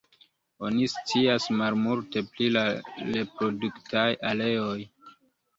Oni 0.69 0.87
scias 0.93 1.45
malmulte 1.59 2.23
pri 2.31 2.47
la 2.57 2.65
reproduktaj 3.11 4.07
areoj. 4.33 4.77